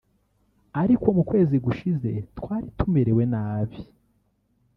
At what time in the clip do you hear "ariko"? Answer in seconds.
0.81-1.05